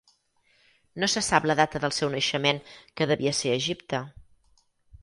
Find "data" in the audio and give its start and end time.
1.61-1.83